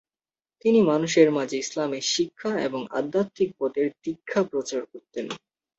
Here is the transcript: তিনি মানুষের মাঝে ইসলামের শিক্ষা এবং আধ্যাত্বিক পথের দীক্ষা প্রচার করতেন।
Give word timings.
তিনি 0.65 0.79
মানুষের 0.83 1.27
মাঝে 1.31 1.55
ইসলামের 1.57 2.05
শিক্ষা 2.13 2.51
এবং 2.61 2.81
আধ্যাত্বিক 2.99 3.49
পথের 3.59 3.87
দীক্ষা 4.03 4.41
প্রচার 4.51 4.81
করতেন। 4.91 5.25